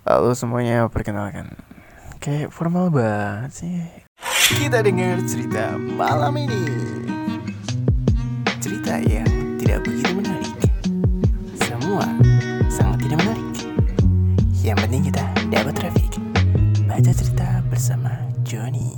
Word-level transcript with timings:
Halo 0.00 0.32
semuanya, 0.32 0.88
perkenalkan. 0.88 1.52
Kayak 2.24 2.56
formal 2.56 2.88
banget 2.88 3.52
sih. 3.52 3.84
Kita 4.56 4.80
dengar 4.80 5.20
cerita 5.28 5.76
malam 5.76 6.40
ini. 6.40 6.64
Cerita 8.64 8.96
yang 8.96 9.28
tidak 9.60 9.84
begitu 9.84 10.10
menarik. 10.16 10.56
Semua 11.68 12.08
sangat 12.72 13.04
tidak 13.04 13.20
menarik. 13.20 13.48
Yang 14.64 14.78
penting 14.88 15.02
kita 15.08 15.24
dapat 15.48 15.72
traffic 15.72 16.10
Baca 16.84 17.12
cerita 17.16 17.48
bersama 17.72 18.12
Johnny 18.44 18.92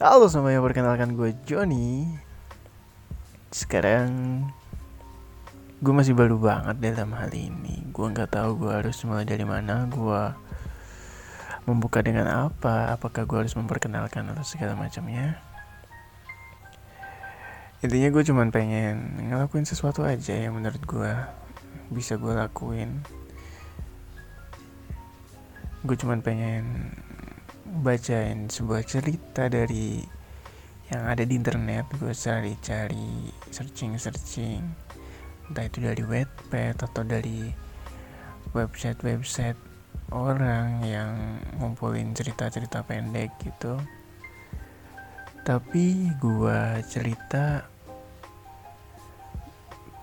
Halo 0.00 0.28
semuanya, 0.32 0.64
perkenalkan 0.64 1.12
gue 1.20 1.36
Johnny 1.44 2.08
Sekarang 3.52 4.48
gue 5.82 5.90
masih 5.90 6.14
baru 6.14 6.38
banget 6.38 6.78
dalam 6.78 7.10
hal 7.18 7.34
ini. 7.34 7.82
Gue 7.90 8.06
nggak 8.06 8.38
tahu 8.38 8.54
gue 8.54 8.70
harus 8.70 9.02
mulai 9.02 9.26
dari 9.26 9.42
mana 9.42 9.90
gue 9.90 10.22
membuka 11.66 11.98
dengan 12.06 12.30
apa 12.30 12.94
apakah 12.94 13.26
gue 13.26 13.38
harus 13.42 13.58
memperkenalkan 13.58 14.30
atau 14.30 14.46
segala 14.46 14.78
macamnya. 14.78 15.42
Intinya 17.82 18.14
gue 18.14 18.22
cuman 18.22 18.54
pengen 18.54 19.26
ngelakuin 19.26 19.66
sesuatu 19.66 20.06
aja 20.06 20.38
yang 20.38 20.54
menurut 20.54 20.78
gue 20.86 21.12
bisa 21.90 22.14
gue 22.14 22.30
lakuin. 22.30 23.02
Gue 25.82 25.98
cuman 25.98 26.22
pengen 26.22 26.94
bacain 27.82 28.46
sebuah 28.46 28.86
cerita 28.86 29.50
dari 29.50 29.98
yang 30.94 31.10
ada 31.10 31.26
di 31.26 31.34
internet. 31.34 31.90
Gue 31.98 32.14
cari-cari 32.14 33.34
searching-searching 33.50 34.91
entah 35.50 35.64
itu 35.66 35.78
dari 35.82 36.02
webpad 36.04 36.76
atau 36.86 37.02
dari 37.02 37.50
website-website 38.52 39.58
orang 40.12 40.84
yang 40.84 41.40
ngumpulin 41.58 42.12
cerita-cerita 42.12 42.84
pendek 42.84 43.32
gitu. 43.40 43.80
Tapi 45.42 46.12
gua 46.22 46.78
cerita 46.86 47.66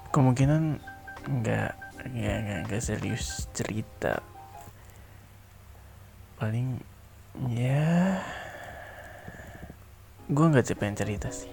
kemungkinan 0.10 0.82
nggak 1.30 1.72
nggak 2.10 2.38
nggak 2.67 2.84
serius 2.84 3.48
cerita. 3.54 4.20
Paling 6.42 6.80
ya 7.54 8.20
gue 10.30 10.45
nggak 10.45 10.78
pengen 10.78 10.98
cerita 10.98 11.30
sih. 11.30 11.52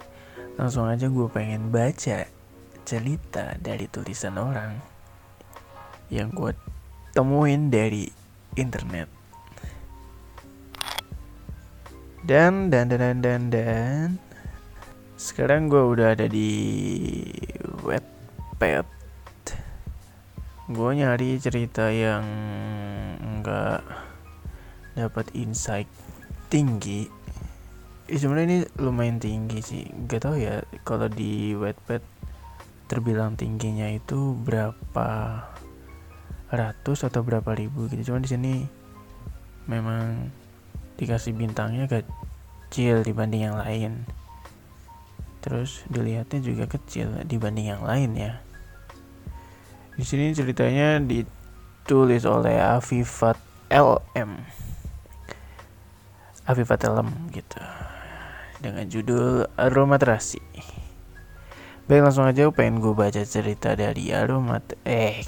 Langsung 0.57 0.89
aja 0.89 1.09
gue 1.09 1.29
pengen 1.29 1.69
baca 1.69 2.36
cerita 2.87 3.59
dari 3.59 3.91
tulisan 3.91 4.39
orang 4.39 4.79
yang 6.06 6.31
gue 6.31 6.55
temuin 7.11 7.67
dari 7.67 8.06
internet. 8.55 9.11
Dan 12.23 12.70
dan 12.70 12.87
dan 12.91 13.03
dan 13.03 13.19
dan, 13.23 13.42
dan 13.51 14.09
sekarang 15.19 15.67
gue 15.67 15.83
udah 15.83 16.14
ada 16.14 16.31
di 16.31 16.51
webpad. 17.83 18.87
Gue 20.67 20.91
nyari 20.98 21.39
cerita 21.42 21.91
yang 21.91 22.27
enggak 23.23 23.83
dapat 24.98 25.27
insight 25.34 25.87
tinggi. 26.51 27.07
Eh, 28.07 28.19
sebenarnya 28.19 28.47
ini 28.47 28.59
lumayan 28.79 29.19
tinggi 29.19 29.59
sih. 29.62 29.84
Gak 30.07 30.27
tau 30.27 30.34
ya 30.39 30.62
kalau 30.83 31.07
di 31.11 31.55
webpad 31.55 32.16
terbilang 32.87 33.34
tingginya 33.34 33.91
itu 33.91 34.34
berapa 34.47 35.42
ratus 36.51 37.06
atau 37.06 37.27
berapa 37.27 37.55
ribu 37.59 37.91
gitu. 37.91 38.12
Cuman 38.15 38.23
di 38.23 38.31
sini 38.31 38.55
memang 39.67 40.31
dikasih 40.97 41.34
bintangnya 41.34 41.91
kecil 41.91 43.03
dibanding 43.03 43.51
yang 43.51 43.59
lain. 43.59 44.07
Terus 45.42 45.83
dilihatnya 45.91 46.42
juga 46.42 46.67
kecil 46.67 47.23
dibanding 47.27 47.74
yang 47.74 47.83
lain 47.83 48.14
ya. 48.14 48.33
Di 49.98 50.05
sini 50.07 50.35
ceritanya 50.35 51.03
ditulis 51.03 52.23
oleh 52.27 52.58
Afifat 52.61 53.39
LM 53.73 54.45
Afifat 56.47 56.86
LM 56.86 57.11
gitu. 57.35 57.58
Dengan 58.63 58.86
judul 58.86 59.51
Aromaterasi 59.58 60.41
Baik 61.86 62.02
langsung 62.02 62.27
aja 62.27 62.51
pengen 62.51 62.83
gue 62.83 62.98
baca 62.98 63.23
cerita 63.23 63.79
dari 63.79 64.11
Aromat. 64.11 64.74
Eh 64.83 65.23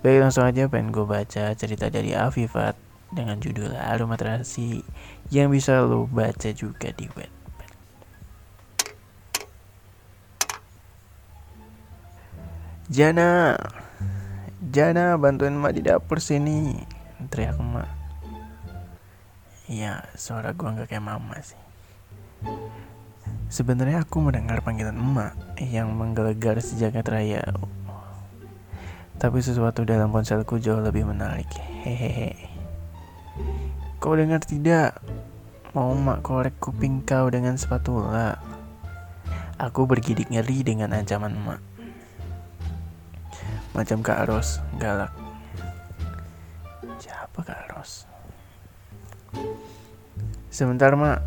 Baik 0.00 0.24
langsung 0.24 0.48
aja 0.48 0.64
pengen 0.72 0.88
gue 0.88 1.04
baca 1.04 1.52
cerita 1.52 1.92
dari 1.92 2.16
Afifat 2.16 2.80
Dengan 3.12 3.36
judul 3.36 3.76
Aromaterasi 3.76 4.80
Yang 5.28 5.48
bisa 5.52 5.84
lo 5.84 6.08
baca 6.08 6.48
juga 6.56 6.88
di 6.96 7.12
web. 7.12 7.28
Jana 12.88 13.52
Jana 14.64 15.20
bantuin 15.20 15.60
emak 15.60 15.76
di 15.76 15.84
dapur 15.84 16.24
sini 16.24 16.72
Teriak 17.28 17.60
emak. 17.60 17.90
Iya 19.68 20.08
suara 20.16 20.56
gue 20.56 20.72
gak 20.72 20.88
kayak 20.88 21.04
mama 21.04 21.36
sih 21.44 21.60
Sebenarnya 23.50 24.06
aku 24.06 24.22
mendengar 24.22 24.62
panggilan 24.62 24.94
emak 24.94 25.34
yang 25.58 25.90
menggelegar 25.90 26.62
sejagat 26.62 27.02
raya. 27.10 27.42
Tapi 29.18 29.42
sesuatu 29.42 29.82
dalam 29.82 30.14
ponselku 30.14 30.62
jauh 30.62 30.78
lebih 30.78 31.02
menarik. 31.02 31.50
Hehehe. 31.82 32.46
Kau 33.98 34.14
dengar 34.14 34.38
tidak? 34.46 35.02
Mau 35.74 35.90
emak 35.98 36.22
korek 36.22 36.62
kuping 36.62 37.02
kau 37.02 37.26
dengan 37.26 37.58
spatula. 37.58 38.38
Aku 39.58 39.82
bergidik 39.82 40.30
ngeri 40.30 40.62
dengan 40.62 40.94
ancaman 40.94 41.34
emak. 41.34 41.60
Macam 43.74 43.98
Kak 43.98 44.30
Ros, 44.30 44.62
galak. 44.78 45.10
Siapa 47.02 47.42
Kak 47.42 47.66
Ros? 47.74 48.06
Sebentar, 50.54 50.94
Mak. 50.94 51.18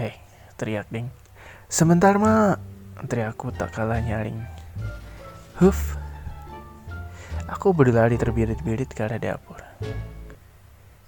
Eh, 0.00 0.16
teriak 0.56 0.88
ding. 0.88 1.25
Sebentar 1.66 2.14
mak, 2.14 2.62
teriakku 3.10 3.50
tak 3.50 3.74
kalah 3.74 3.98
nyaring. 3.98 4.38
Huf, 5.58 5.98
aku 7.50 7.74
berlari 7.74 8.14
terbirit-birit 8.14 8.86
ke 8.86 9.02
arah 9.02 9.18
dapur. 9.18 9.58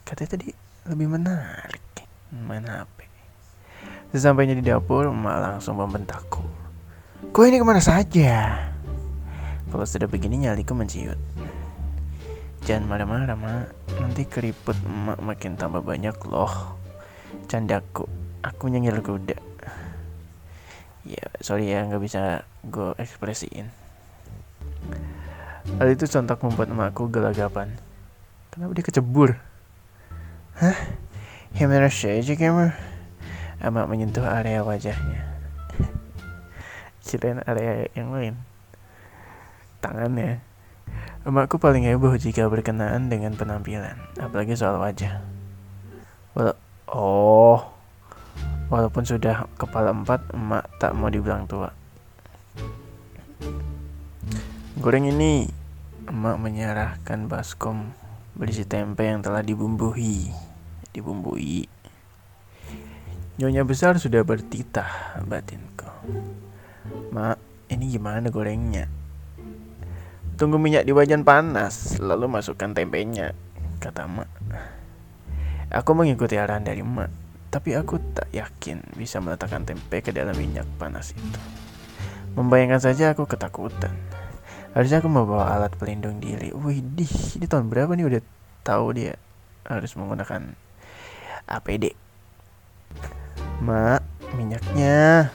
Katanya 0.03 0.35
tadi 0.35 0.51
lebih 0.91 1.15
menarik 1.15 2.03
main 2.35 2.67
HP. 2.67 3.07
Sesampainya 4.11 4.59
di 4.59 4.67
dapur, 4.67 5.07
emak 5.07 5.39
langsung 5.39 5.79
membentakku. 5.79 6.43
Kau 7.31 7.47
ini 7.47 7.63
ke 7.63 7.67
mana 7.67 7.79
saja? 7.79 8.59
Kalau 9.71 9.87
sudah 9.87 10.11
begini 10.11 10.43
nyaliku 10.43 10.75
menciut. 10.75 11.23
Jangan 12.67 12.91
marah-marah, 12.91 13.39
mak. 13.39 13.71
Nanti 14.03 14.27
keriput 14.27 14.75
emak 14.83 15.23
makin 15.23 15.55
tambah 15.55 15.87
banyak 15.87 16.19
loh. 16.27 16.75
Candaku, 17.47 18.11
aku 18.43 18.67
nyengir 18.67 18.99
kuda 19.07 19.48
ya 21.09 21.25
sorry 21.41 21.73
ya 21.73 21.89
nggak 21.89 22.03
bisa 22.05 22.45
gue 22.69 22.93
ekspresiin. 23.01 23.73
Hal 25.81 25.89
itu 25.93 26.05
sontak 26.05 26.41
membuat 26.45 26.69
emakku 26.69 27.09
gelagapan. 27.09 27.73
Kenapa 28.53 28.73
dia 28.77 28.85
kecebur? 28.85 29.37
Hah? 30.61 30.79
Gimana 31.53 31.89
saja 31.89 32.35
kamu 32.37 32.73
emak 33.65 33.87
menyentuh 33.89 34.25
area 34.25 34.61
wajahnya. 34.61 35.25
Kirain 37.05 37.41
area 37.45 37.89
yang 37.97 38.13
lain. 38.13 38.35
Tangannya. 39.81 40.45
Emakku 41.25 41.61
paling 41.61 41.85
heboh 41.85 42.17
jika 42.17 42.49
berkenaan 42.49 43.13
dengan 43.13 43.37
penampilan 43.37 43.97
apalagi 44.17 44.57
soal 44.57 44.81
wajah. 44.81 45.21
Well, 46.33 46.57
oh 46.89 47.78
Walaupun 48.69 49.01
sudah 49.01 49.49
kepala 49.57 49.97
empat, 49.97 50.29
emak 50.37 50.69
tak 50.77 50.93
mau 50.93 51.09
dibilang 51.09 51.49
tua. 51.49 51.73
Goreng 54.77 55.09
ini, 55.09 55.49
emak 56.05 56.37
menyerahkan 56.37 57.33
baskom 57.33 57.97
berisi 58.37 58.69
tempe 58.69 59.09
yang 59.09 59.25
telah 59.25 59.41
dibumbui. 59.41 60.29
Dibumbui. 60.93 61.65
Nyonya 63.41 63.65
besar 63.65 63.97
sudah 63.97 64.21
bertitah 64.21 65.17
batinku. 65.25 65.89
Mak, 67.09 67.41
ini 67.73 67.89
gimana 67.89 68.29
gorengnya? 68.29 68.85
Tunggu 70.37 70.61
minyak 70.61 70.85
di 70.85 70.93
wajan 70.93 71.25
panas, 71.25 71.97
lalu 71.97 72.29
masukkan 72.29 72.77
tempenya, 72.77 73.33
kata 73.81 74.05
emak. 74.05 74.29
Aku 75.73 75.97
mengikuti 75.97 76.37
arahan 76.37 76.69
dari 76.69 76.85
emak 76.85 77.28
tapi 77.49 77.73
aku 77.73 77.97
tak 78.13 78.29
yakin 78.33 78.85
bisa 78.97 79.21
meletakkan 79.25 79.65
tempe 79.65 80.05
ke 80.05 80.13
dalam 80.13 80.37
minyak 80.37 80.69
panas 80.77 81.17
itu. 81.17 81.41
Membayangkan 82.37 82.81
saja 82.81 83.17
aku 83.17 83.25
ketakutan. 83.25 83.93
Harusnya 84.77 85.01
aku 85.01 85.09
mau 85.09 85.25
bawa 85.25 85.57
alat 85.57 85.73
pelindung 85.75 86.21
diri. 86.21 86.53
Wih, 86.53 86.85
ini 86.85 87.47
tahun 87.49 87.73
berapa 87.73 87.97
nih 87.97 88.07
udah 88.07 88.23
tahu 88.63 88.87
dia 88.95 89.17
harus 89.65 89.97
menggunakan 89.97 90.55
APD. 91.49 91.97
Mak, 93.65 94.05
minyaknya. 94.37 95.33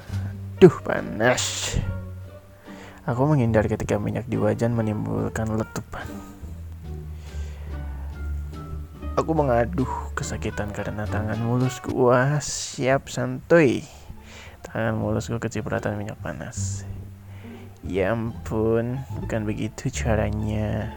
Duh, 0.62 0.76
panas. 0.86 1.76
Aku 3.04 3.28
menghindar 3.28 3.68
ketika 3.68 4.00
minyak 4.00 4.30
di 4.32 4.40
wajan 4.40 4.78
menimbulkan 4.78 5.50
letupan. 5.60 6.33
Aku 9.14 9.38
mengaduh 9.38 10.10
kesakitan 10.18 10.74
karena 10.74 11.06
tangan 11.06 11.38
mulusku. 11.38 11.94
Wah, 11.94 12.42
siap 12.42 13.14
santuy. 13.14 13.86
Tangan 14.66 14.98
mulusku 14.98 15.38
kecipratan 15.38 16.02
minyak 16.02 16.18
panas. 16.18 16.82
Ya 17.86 18.18
ampun, 18.18 19.06
bukan 19.22 19.46
begitu 19.46 19.94
caranya. 19.94 20.90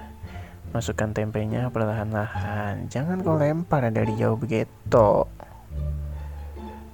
Masukkan 0.73 1.13
tempenya 1.13 1.69
perlahan-lahan. 1.69 2.89
Jangan 2.89 3.21
kau 3.21 3.37
lempar 3.37 3.85
dari 3.93 4.17
jauh 4.17 4.41
begitu. 4.41 5.29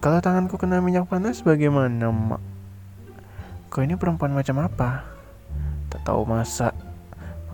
Kalau 0.03 0.19
tanganku 0.19 0.59
kena 0.59 0.83
minyak 0.83 1.07
panas 1.07 1.47
bagaimana, 1.47 2.11
Mak? 2.11 2.43
Kau 3.71 3.87
ini 3.87 3.95
perempuan 3.95 4.35
macam 4.35 4.59
apa? 4.67 5.07
Tak 5.87 6.03
tahu 6.03 6.27
masak. 6.27 6.75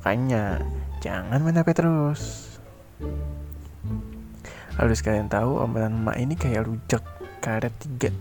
Makanya, 0.01 0.65
jangan 1.05 1.45
HP 1.45 1.69
terus. 1.77 2.57
Harus 4.79 5.03
kalian 5.03 5.27
tahu, 5.27 5.59
omelan 5.59 5.91
emak 5.91 6.23
ini 6.23 6.39
kayak 6.39 6.63
rujak 6.63 7.03
karet 7.43 7.75
tiga. 7.83 8.15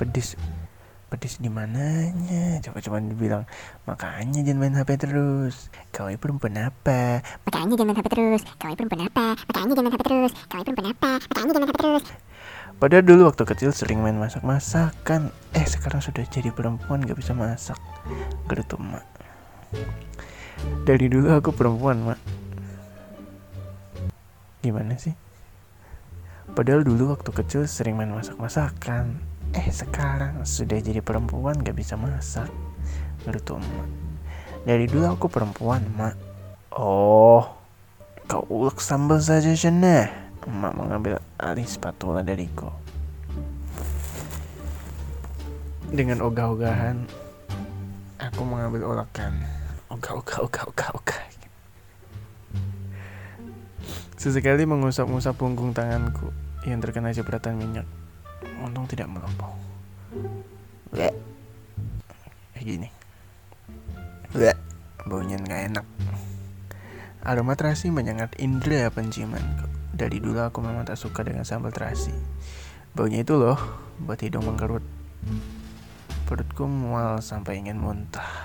Pedis. 0.00 0.40
Pedis 1.12 1.36
di 1.36 1.52
mananya? 1.52 2.64
Coba 2.64 2.80
coba 2.80 2.96
dibilang 3.04 3.44
makanya 3.84 4.40
jangan 4.40 4.58
main 4.64 4.72
HP 4.72 5.04
terus. 5.04 5.68
Kau 5.92 6.08
ini 6.08 6.16
perempuan 6.16 6.56
apa? 6.56 7.20
Makanya 7.44 7.76
jangan 7.76 7.92
main 7.92 7.98
HP 8.00 8.08
terus. 8.08 8.42
Kau 8.56 8.72
ini 8.72 8.76
perempuan 8.80 9.04
apa? 9.04 9.26
Makanya 9.36 9.72
jangan 9.76 9.84
main 9.84 9.92
HP 9.92 10.02
terus. 10.08 10.32
Kau 10.48 10.56
ini 10.56 10.64
perempuan 10.64 10.88
apa? 10.96 11.10
Makanya 11.28 11.50
jangan 11.52 11.60
main 11.60 11.68
HP 11.68 11.76
terus. 11.76 12.04
Padahal 12.74 13.04
dulu 13.04 13.20
waktu 13.28 13.42
kecil 13.44 13.70
sering 13.76 14.00
main 14.00 14.16
masak-masakan. 14.16 15.28
Eh 15.52 15.66
sekarang 15.68 16.00
sudah 16.00 16.24
jadi 16.24 16.56
perempuan 16.56 17.04
gak 17.04 17.20
bisa 17.20 17.36
masak. 17.36 17.76
Gerutu 18.48 18.80
mak 18.80 19.04
Dari 20.88 21.06
dulu 21.12 21.36
aku 21.36 21.52
perempuan 21.52 22.00
mak. 22.00 22.20
Gimana 24.64 24.96
sih? 24.96 25.23
Padahal 26.54 26.86
dulu 26.86 27.10
waktu 27.10 27.34
kecil 27.34 27.66
sering 27.66 27.98
main 27.98 28.14
masak-masakan. 28.14 29.18
Eh 29.58 29.66
sekarang 29.74 30.46
sudah 30.46 30.78
jadi 30.78 31.02
perempuan 31.02 31.58
gak 31.58 31.74
bisa 31.74 31.98
masak. 31.98 32.46
Gerutu 33.26 33.56
emak 33.56 33.90
Dari 34.68 34.84
dulu 34.84 35.08
aku 35.08 35.26
perempuan 35.32 35.80
mak 35.96 36.14
Oh 36.76 37.56
Kau 38.28 38.44
ulek 38.52 38.84
sambal 38.84 39.16
saja 39.20 39.56
sana 39.56 40.12
Emak 40.44 40.76
mengambil 40.76 41.24
alih 41.40 41.64
spatula 41.64 42.20
dariku. 42.20 42.68
Dengan 45.88 46.20
ogah-ogahan 46.20 47.08
Aku 48.20 48.44
mengambil 48.44 48.92
olakan. 48.92 49.40
Ogah-ogah 49.88 50.44
ogah-ogah 50.44 50.90
ogah 50.96 51.33
Sesekali 54.24 54.64
mengusap-usap 54.64 55.36
punggung 55.36 55.76
tanganku 55.76 56.32
Yang 56.64 56.88
terkena 56.88 57.12
cipratan 57.12 57.60
minyak. 57.60 57.84
Untung 58.64 58.88
tidak 58.88 59.12
melompat 59.12 59.52
Kayak 62.56 62.64
gini. 62.64 62.88
Bleh. 64.32 64.56
Baunya 65.04 65.36
nggak 65.36 65.60
enak. 65.68 65.86
Aroma 67.20 67.52
terasi 67.52 67.92
menyengat 67.92 68.32
indera 68.40 68.88
penciumanku. 68.88 69.68
Dari 69.92 70.16
dulu 70.16 70.40
aku 70.40 70.64
memang 70.64 70.88
tak 70.88 70.96
suka 70.96 71.20
dengan 71.20 71.44
sambal 71.44 71.76
terasi. 71.76 72.16
Baunya 72.96 73.20
itu 73.20 73.36
loh 73.36 73.60
Buat 74.00 74.24
hidung 74.24 74.48
mengkerut. 74.48 74.86
Perutku 76.24 76.64
mual 76.64 77.20
sampai 77.20 77.60
ingin 77.60 77.76
muntah 77.76 78.43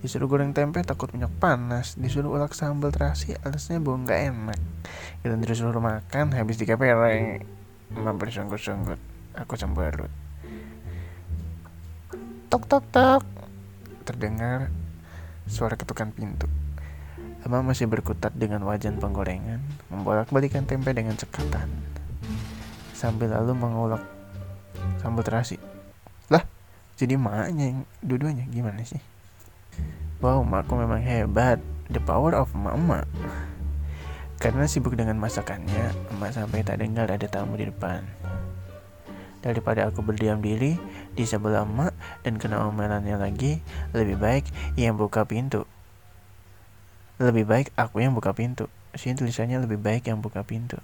Disuruh 0.00 0.28
goreng 0.28 0.56
tempe 0.56 0.80
takut 0.80 1.12
minyak 1.12 1.32
panas. 1.36 1.96
Disuruh 2.00 2.32
ulek 2.32 2.56
sambal 2.56 2.92
terasi 2.92 3.36
alasnya 3.44 3.80
bau 3.80 3.96
nggak 4.00 4.20
enak. 4.32 4.60
Dan 5.24 5.44
disuruh 5.44 5.76
makan 5.80 6.32
habis 6.32 6.56
dikepereng. 6.56 7.44
Mampir 7.94 8.32
sunggut-sunggut 8.32 9.00
aku 9.36 9.54
cemberut. 9.54 10.10
Tok 12.48 12.64
tok 12.66 12.84
tok. 12.90 13.22
Terdengar 14.08 14.72
suara 15.50 15.74
ketukan 15.74 16.10
pintu. 16.14 16.46
Emma 17.40 17.64
masih 17.64 17.88
berkutat 17.88 18.36
dengan 18.36 18.60
wajan 18.68 19.00
penggorengan, 19.00 19.64
membolak-balikan 19.88 20.68
tempe 20.68 20.92
dengan 20.92 21.16
cekatan, 21.16 21.72
sambil 22.92 23.32
lalu 23.32 23.56
mengulek 23.56 24.04
sambal 25.00 25.24
terasi. 25.24 25.56
Lah, 26.28 26.44
jadi 27.00 27.16
maknya 27.16 27.72
yang 27.72 27.80
dua-duanya? 28.04 28.44
Gimana 28.52 28.84
sih? 28.84 29.00
Wow, 30.20 30.44
makku 30.44 30.76
memang 30.76 31.00
hebat. 31.00 31.56
The 31.88 31.96
power 31.96 32.36
of 32.36 32.52
mama. 32.52 33.08
Karena 34.36 34.68
sibuk 34.68 34.92
dengan 34.92 35.16
masakannya, 35.16 35.96
emak 36.12 36.36
sampai 36.36 36.60
tak 36.60 36.84
dengar 36.84 37.08
ada 37.08 37.24
tamu 37.24 37.56
di 37.56 37.68
depan. 37.68 38.04
Daripada 39.40 39.88
aku 39.88 40.04
berdiam 40.04 40.44
diri 40.44 40.76
di 41.16 41.24
sebelah 41.24 41.64
emak 41.64 41.96
dan 42.20 42.36
kena 42.36 42.68
omelannya 42.68 43.16
lagi, 43.16 43.64
lebih 43.96 44.20
baik 44.20 44.44
yang 44.76 45.00
buka 45.00 45.24
pintu. 45.24 45.64
Lebih 47.16 47.48
baik 47.48 47.72
aku 47.76 48.04
yang 48.04 48.12
buka 48.12 48.36
pintu. 48.36 48.68
Sini 48.92 49.16
tulisannya 49.16 49.64
lebih 49.64 49.80
baik 49.80 50.08
yang 50.08 50.20
buka 50.20 50.44
pintu. 50.44 50.76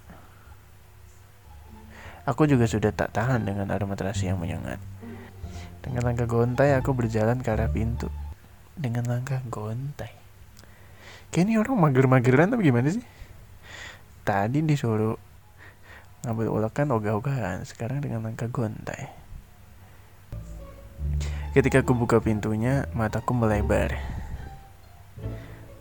Aku 2.25 2.49
juga 2.49 2.65
sudah 2.65 2.89
tak 2.91 3.13
tahan 3.13 3.45
dengan 3.45 3.69
aroma 3.69 4.01
terasi 4.01 4.33
yang 4.33 4.41
menyengat. 4.41 4.81
Dengan 5.85 6.09
langkah 6.09 6.25
gontai 6.25 6.73
aku 6.73 6.97
berjalan 6.97 7.45
ke 7.45 7.53
arah 7.53 7.69
pintu. 7.69 8.09
Dengan 8.77 9.09
langkah 9.09 9.41
gontai. 9.49 10.13
Kayaknya 11.33 11.65
orang 11.65 11.77
mager-mageran 11.81 12.53
tapi 12.53 12.69
gimana 12.69 12.93
sih? 12.93 13.05
tadi 14.27 14.59
disuruh 14.59 15.15
ngambil 16.27 16.51
ulekan 16.51 16.91
ogah-ogahan 16.91 17.63
sekarang 17.63 18.03
dengan 18.03 18.27
langkah 18.27 18.51
gontai. 18.51 19.07
Ketika 21.55 21.87
aku 21.87 21.95
buka 21.95 22.19
pintunya 22.19 22.91
mataku 22.91 23.33
melebar. 23.33 23.95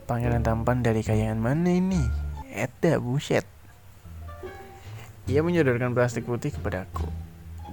Pangeran 0.06 0.46
tampan 0.46 0.86
dari 0.86 1.02
kayangan 1.02 1.42
mana 1.42 1.74
ini? 1.74 2.00
Eda 2.54 3.02
buset. 3.02 3.44
Ia 5.26 5.42
menyodorkan 5.42 5.98
plastik 5.98 6.30
putih 6.30 6.54
kepadaku 6.54 7.10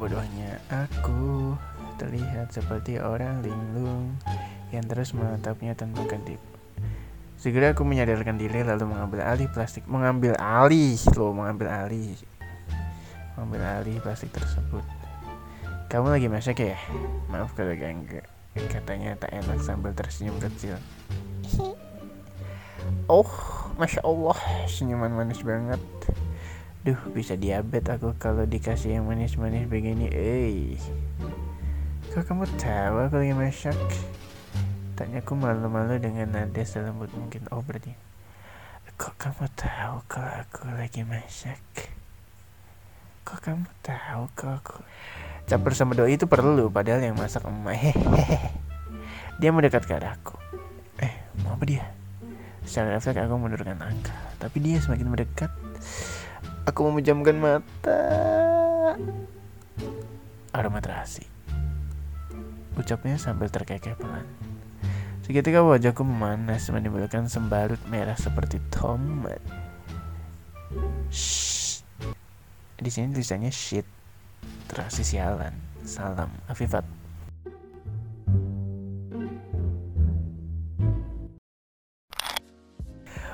bodohnya 0.03 0.59
aku 0.67 1.55
terlihat 1.95 2.51
seperti 2.51 2.99
orang 2.99 3.39
linglung 3.39 4.19
yang 4.73 4.89
terus 4.89 5.13
menatapnya 5.13 5.77
tanpa 5.77 6.03
kedip 6.09 6.41
Segera 7.43 7.75
aku 7.75 7.83
menyadarkan 7.83 8.39
diri 8.39 8.63
lalu 8.63 8.95
mengambil 8.95 9.27
alih 9.27 9.51
plastik, 9.51 9.83
mengambil 9.91 10.39
alih 10.39 10.95
loh, 11.19 11.35
mengambil 11.35 11.75
alih, 11.75 12.15
mengambil 13.35 13.83
alih 13.83 13.99
plastik 13.99 14.31
tersebut. 14.31 14.87
Kamu 15.91 16.15
lagi 16.15 16.31
masak 16.31 16.63
ya? 16.63 16.79
Maaf 17.27 17.51
kalau 17.59 17.75
ganggu. 17.75 18.23
Katanya 18.71 19.19
tak 19.19 19.35
enak 19.35 19.59
sambil 19.59 19.91
tersenyum 19.91 20.39
kecil. 20.39 20.79
Oh, 23.11 23.27
masya 23.75 24.07
Allah, 24.07 24.39
senyuman 24.71 25.11
manis 25.11 25.43
banget. 25.43 25.83
Duh, 26.87 26.99
bisa 27.11 27.35
diabetes 27.35 27.99
aku 27.99 28.15
kalau 28.23 28.47
dikasih 28.47 29.03
yang 29.03 29.11
manis-manis 29.11 29.67
begini. 29.67 30.07
Eh, 30.15 30.79
kok 32.15 32.23
kamu 32.23 32.47
tahu 32.55 33.11
aku 33.11 33.19
lagi 33.19 33.35
masak? 33.35 33.75
Tanyaku 35.03 35.35
malu-malu 35.35 35.99
dengan 35.99 36.31
nada 36.31 36.63
selembut 36.63 37.11
mungkin. 37.19 37.43
Oh 37.51 37.59
berarti. 37.59 37.91
Kok 38.95 39.19
kamu 39.19 39.51
tahu 39.59 39.99
kalau 40.07 40.31
aku 40.31 40.63
lagi 40.79 41.03
masak? 41.03 41.59
Kok 43.27 43.43
kamu 43.43 43.67
tahu 43.83 44.31
kalau 44.39 44.63
aku... 44.63 44.79
Campur 45.51 45.75
sama 45.75 45.99
doi 45.99 46.15
itu 46.15 46.31
perlu, 46.31 46.71
padahal 46.71 47.03
yang 47.03 47.19
masak 47.19 47.43
emak. 47.43 47.99
Dia 49.43 49.51
mendekat 49.51 49.91
ke 49.91 49.99
arahku. 49.99 50.39
Eh, 51.03 51.11
mau 51.43 51.59
apa 51.59 51.67
dia? 51.67 51.83
Secara 52.63 52.95
refleks 52.95 53.19
aku 53.19 53.35
menurunkan 53.43 53.83
angka, 53.83 54.15
tapi 54.39 54.63
dia 54.63 54.79
semakin 54.79 55.11
mendekat. 55.11 55.51
Aku 56.71 56.87
memejamkan 56.87 57.43
mata. 57.43 57.99
Aroma 60.55 60.79
terasi. 60.79 61.27
Ucapnya 62.79 63.19
sambil 63.19 63.51
terkekeh 63.51 63.99
pelan. 63.99 64.52
Seketika 65.33 65.65
wajahku 65.65 66.05
memanas 66.05 66.69
menimbulkan 66.69 67.25
sembarut 67.25 67.81
merah 67.89 68.13
seperti 68.21 68.61
tomat. 68.69 69.41
Shh. 71.09 71.81
Di 72.77 72.93
sini 72.93 73.17
tulisannya 73.17 73.49
shit. 73.49 73.89
Terasi 74.69 75.01
sialan. 75.01 75.57
Salam, 75.89 76.29
Afifat. 76.53 76.85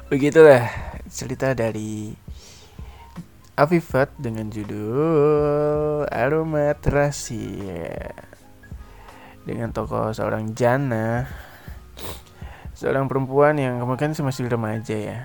Begitulah 0.06 0.70
cerita 1.10 1.50
dari 1.50 2.14
Afifat 3.58 4.14
dengan 4.22 4.54
judul 4.54 6.06
Aroma 6.14 6.78
Terasi. 6.78 7.58
Dengan 9.42 9.74
tokoh 9.74 10.14
seorang 10.14 10.54
jana 10.54 11.26
seorang 12.78 13.10
perempuan 13.10 13.58
yang 13.58 13.82
kemungkinan 13.82 14.14
masih 14.22 14.46
remaja 14.46 14.94
ya. 14.94 15.20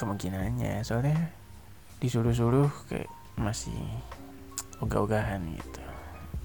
Kemungkinannya 0.00 0.80
soalnya 0.80 1.28
disuruh-suruh 2.00 2.72
kayak 2.88 3.12
masih 3.36 3.76
ogah-ogahan 4.80 5.44
gitu. 5.52 5.82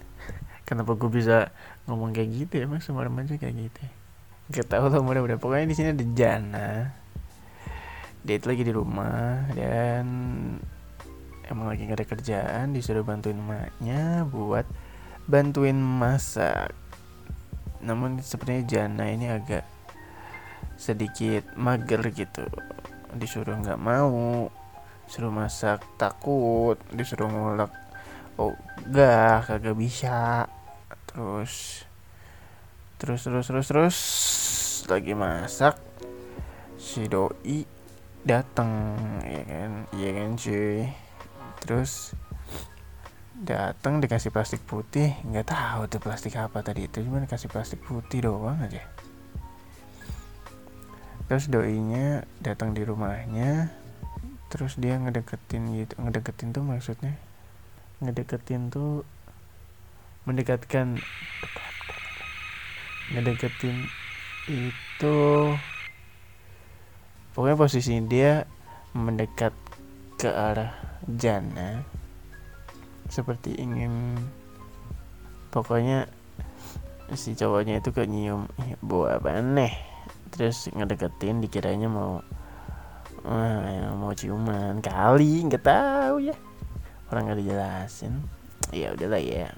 Kenapa 0.68 0.92
gue 1.00 1.08
bisa 1.08 1.56
ngomong 1.88 2.12
kayak 2.12 2.30
gitu 2.36 2.54
ya 2.60 2.66
mas? 2.68 2.84
Sama 2.84 3.08
remaja 3.08 3.40
kayak 3.40 3.56
gitu 3.56 3.80
ya? 3.80 3.92
Gak 4.52 4.68
tau 4.76 4.92
lah 4.92 5.00
mudah 5.00 5.24
mudah 5.24 5.40
pokoknya 5.40 5.72
di 5.72 5.76
sini 5.80 5.96
ada 5.96 6.06
Jana. 6.12 6.72
Dia 8.28 8.36
itu 8.36 8.46
lagi 8.52 8.64
di 8.68 8.74
rumah 8.76 9.48
dan 9.56 10.06
emang 11.48 11.72
lagi 11.72 11.88
gak 11.88 12.04
ada 12.04 12.08
kerjaan 12.12 12.76
disuruh 12.76 13.08
bantuin 13.08 13.40
emaknya 13.40 14.28
buat 14.28 14.68
bantuin 15.32 15.80
masak 15.80 16.76
namun 17.82 18.22
sepertinya 18.22 18.64
Jana 18.66 19.06
ini 19.10 19.28
agak 19.30 19.66
sedikit 20.78 21.46
mager 21.58 22.02
gitu. 22.14 22.46
Disuruh 23.14 23.58
nggak 23.60 23.82
mau 23.82 24.50
suruh 25.12 25.34
masak 25.34 25.84
takut 26.00 26.80
disuruh 26.96 27.28
ngulek 27.28 27.68
oh 28.40 28.56
gak 28.90 29.50
kagak 29.50 29.76
bisa. 29.76 30.48
Terus 31.12 31.84
terus 32.96 33.22
terus 33.26 33.46
terus 33.50 33.68
terus 33.68 33.98
lagi 34.88 35.14
masak 35.14 35.76
si 36.80 37.06
doi 37.06 37.68
datang 38.24 38.72
ya 39.26 39.44
kan? 39.44 39.72
Iya 39.94 40.10
kan 40.16 40.30
cuy? 40.40 40.82
Terus 41.62 42.16
datang 43.42 43.98
dikasih 43.98 44.30
plastik 44.30 44.62
putih. 44.70 45.18
Nggak 45.26 45.50
tahu 45.50 45.90
tuh 45.90 46.00
plastik 46.00 46.38
apa 46.38 46.62
tadi 46.62 46.86
itu 46.86 47.02
cuma 47.02 47.18
dikasih 47.26 47.50
plastik 47.50 47.82
putih 47.82 48.22
doang 48.30 48.62
aja. 48.62 48.86
Terus 51.26 51.50
doinya 51.50 52.22
datang 52.38 52.78
di 52.78 52.86
rumahnya. 52.86 53.74
Terus 54.54 54.78
dia 54.78 55.00
ngedeketin 55.02 55.64
gitu 55.74 55.94
ngedeketin 55.98 56.54
tuh 56.54 56.64
maksudnya 56.64 57.16
ngedeketin 58.04 58.68
tuh 58.68 59.08
mendekatkan 60.28 61.02
ngedeketin 63.16 63.88
itu 64.52 65.20
pokoknya 67.32 67.58
posisi 67.58 67.96
dia 68.06 68.44
mendekat 68.92 69.56
ke 70.20 70.28
arah 70.28 70.76
Jana 71.08 72.01
seperti 73.12 73.60
ingin 73.60 74.16
pokoknya 75.52 76.08
si 77.12 77.36
cowoknya 77.36 77.84
itu 77.84 77.92
ke 77.92 78.08
nyium 78.08 78.48
buah 78.80 79.20
aneh. 79.20 79.76
Terus 80.32 80.72
ngedeketin 80.72 81.44
dikiranya 81.44 81.92
mau 81.92 82.24
uh, 83.28 83.92
mau 84.00 84.16
ciuman 84.16 84.80
kali 84.80 85.44
nggak 85.44 85.60
tahu 85.60 86.32
ya. 86.32 86.36
Orang 87.12 87.28
nggak 87.28 87.44
dijelasin. 87.44 88.16
Ya 88.72 88.96
udahlah 88.96 89.20
ya. 89.20 89.52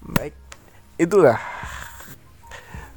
Baik 0.00 0.32
itulah 0.96 1.36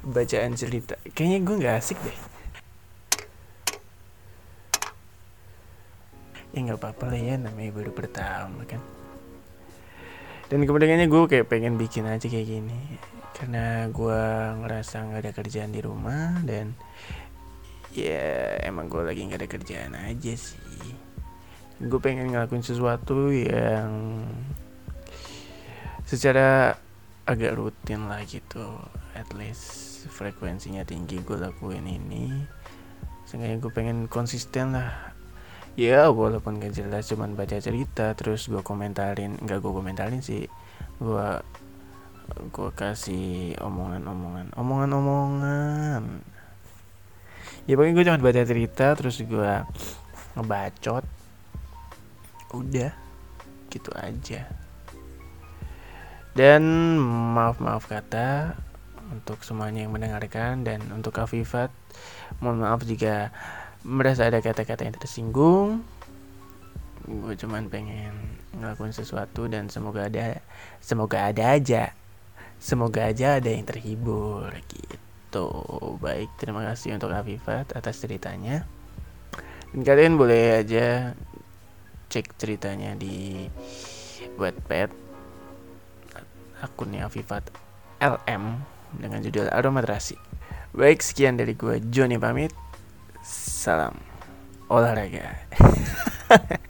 bacaan 0.00 0.56
cerita. 0.56 0.96
Kayaknya 1.12 1.38
gue 1.44 1.56
nggak 1.60 1.76
asik 1.76 2.00
deh. 2.00 2.18
Ya 6.56 6.58
nggak 6.64 6.80
apa-apa 6.80 7.12
lah 7.12 7.20
ya 7.20 7.34
namanya 7.36 7.70
baru 7.76 7.92
pertama 7.92 8.64
kan 8.64 8.80
dan 10.52 10.60
kemudiannya 10.64 11.08
gue 11.08 11.22
kayak 11.30 11.48
pengen 11.48 11.80
bikin 11.80 12.04
aja 12.04 12.26
kayak 12.28 12.48
gini. 12.48 12.80
Karena 13.34 13.90
gue 13.90 14.22
ngerasa 14.62 15.04
nggak 15.10 15.22
ada 15.24 15.32
kerjaan 15.34 15.72
di 15.74 15.80
rumah 15.82 16.38
dan 16.46 16.76
ya 17.94 18.58
emang 18.66 18.90
gue 18.90 19.02
lagi 19.02 19.26
nggak 19.26 19.40
ada 19.40 19.50
kerjaan 19.50 19.92
aja 19.94 20.32
sih. 20.36 20.94
Gue 21.82 21.98
pengen 21.98 22.30
ngelakuin 22.30 22.62
sesuatu 22.62 23.32
yang 23.34 24.22
secara 26.04 26.78
agak 27.24 27.56
rutin 27.56 28.06
lah 28.06 28.22
gitu. 28.28 28.78
At 29.16 29.30
least 29.32 30.06
frekuensinya 30.12 30.84
tinggi 30.84 31.22
gue 31.24 31.38
lakuin 31.40 31.88
ini. 31.88 32.30
Sehingga 33.24 33.56
gue 33.56 33.72
pengen 33.72 34.06
konsisten 34.06 34.76
lah 34.76 35.13
ya 35.74 36.06
walaupun 36.10 36.62
gak 36.62 36.74
jelas 36.74 37.10
cuman 37.10 37.34
baca 37.34 37.58
cerita 37.58 38.14
terus 38.14 38.46
gue 38.46 38.62
komentarin 38.62 39.38
nggak 39.42 39.58
gue 39.58 39.72
komentarin 39.74 40.22
sih. 40.22 40.46
Gue 41.02 41.28
gue 42.54 42.70
kasih 42.72 43.58
omongan-omongan. 43.60 44.54
Omongan-omongan. 44.54 46.02
Ya 47.64 47.74
pokoknya 47.74 47.94
gue 47.96 48.04
cuma 48.06 48.20
baca 48.20 48.42
cerita 48.44 48.86
terus 48.94 49.16
gue 49.20 49.52
ngebacot. 50.38 51.04
Udah 52.54 52.92
gitu 53.68 53.90
aja. 53.98 54.46
Dan 56.34 56.62
maaf 57.34 57.62
maaf 57.62 57.86
kata 57.86 58.58
untuk 59.10 59.42
semuanya 59.46 59.86
yang 59.86 59.94
mendengarkan 59.94 60.66
dan 60.66 60.82
untuk 60.90 61.14
Afifat 61.22 61.70
mohon 62.42 62.64
maaf 62.64 62.82
jika 62.82 63.30
merasa 63.84 64.26
ada 64.26 64.40
kata-kata 64.40 64.88
yang 64.88 64.96
tersinggung. 64.96 65.84
Gue 67.04 67.36
cuman 67.36 67.68
pengen 67.68 68.40
ngelakuin 68.56 68.96
sesuatu 68.96 69.44
dan 69.44 69.68
semoga 69.68 70.08
ada 70.08 70.40
semoga 70.80 71.28
ada 71.28 71.52
aja. 71.52 71.92
Semoga 72.56 73.12
aja 73.12 73.36
ada 73.36 73.52
yang 73.52 73.68
terhibur 73.68 74.48
gitu. 74.72 75.46
Baik 76.00 76.32
terima 76.40 76.64
kasih 76.64 76.96
untuk 76.96 77.12
Afifat 77.12 77.76
atas 77.76 78.00
ceritanya. 78.00 78.64
Dan 79.76 79.84
kalian 79.84 80.16
boleh 80.16 80.64
aja 80.64 81.12
cek 82.08 82.40
ceritanya 82.40 82.96
di 82.96 83.44
Wattpad 84.40 84.88
akunnya 86.64 87.04
Afifat 87.04 87.52
LM 88.00 88.64
dengan 88.96 89.20
judul 89.20 89.50
Aromaterasi 89.52 90.16
baik 90.74 91.02
sekian 91.06 91.38
dari 91.38 91.54
gue 91.54 91.78
Joni 91.90 92.18
pamit 92.18 92.50
Salam 93.24 93.96
olahraga. 94.68 95.32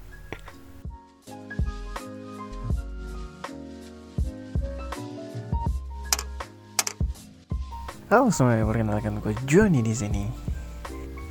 Halo 8.06 8.30
semuanya, 8.30 8.62
perkenalkan 8.62 9.18
gue 9.18 9.34
Joni 9.50 9.82
di 9.82 9.90
sini. 9.90 10.30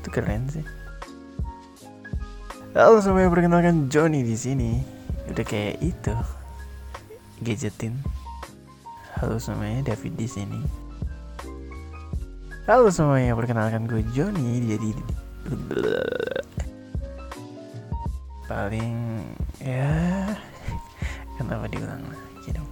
Itu 0.03 0.11
keren 0.11 0.51
sih. 0.51 0.67
Halo 2.75 2.99
semuanya, 2.99 3.31
perkenalkan 3.31 3.87
Joni 3.87 4.27
di 4.27 4.35
sini. 4.35 4.83
Udah 5.31 5.47
kayak 5.47 5.79
itu. 5.79 6.11
Gadgetin. 7.39 7.95
Halo 9.15 9.39
semuanya, 9.39 9.95
David 9.95 10.19
di 10.19 10.27
sini. 10.27 10.82
Halo 12.63 12.87
semuanya, 12.87 13.35
perkenalkan 13.35 13.91
gue 13.91 14.07
Joni 14.15 14.63
jadi 14.63 14.95
paling 18.47 19.19
ya 19.59 20.31
kenapa 21.35 21.67
diulang 21.67 21.99
lagi 22.07 22.55
dong? 22.55 22.71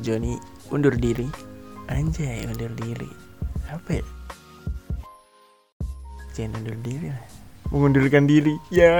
Joni 0.00 0.40
undur 0.72 0.96
diri. 0.96 1.28
Anjay 1.92 2.48
undur 2.48 2.72
diri. 2.80 3.12
Apa 3.68 4.00
ya? 4.00 4.06
Jangan 6.32 6.64
undur 6.64 6.80
diri 6.80 7.12
lah. 7.12 7.28
Mengundurkan 7.76 8.24
diri 8.24 8.56
ya 8.72 8.96